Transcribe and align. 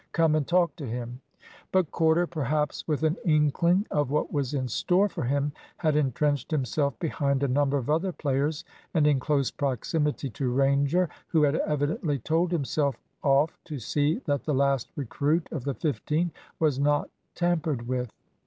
Come 0.13 0.33
and 0.33 0.47
talk 0.47 0.75
to 0.77 0.87
him." 0.87 1.21
But 1.71 1.91
Corder, 1.91 2.25
perhaps 2.25 2.87
with 2.87 3.03
an 3.03 3.17
inkling 3.23 3.85
of 3.91 4.09
what 4.09 4.33
was 4.33 4.51
in 4.55 4.67
store 4.67 5.07
for 5.07 5.25
him, 5.25 5.51
had 5.77 5.95
entrenched 5.95 6.49
himself 6.49 6.97
behind 6.97 7.43
a 7.43 7.47
number 7.47 7.77
of 7.77 7.87
other 7.87 8.11
players, 8.11 8.65
and 8.95 9.05
in 9.05 9.19
close 9.19 9.51
proximity 9.51 10.31
to 10.31 10.51
Ranger, 10.51 11.07
who 11.27 11.43
had 11.43 11.55
evidently 11.57 12.17
told 12.17 12.51
himself 12.51 12.97
off 13.21 13.55
to 13.65 13.77
see 13.77 14.17
that 14.25 14.43
the 14.45 14.55
last 14.55 14.89
recruit 14.95 15.47
of 15.51 15.65
the 15.65 15.75
fifteen 15.75 16.31
was 16.59 16.79
not 16.79 17.07
tampered 17.35 17.87
with. 17.87 18.11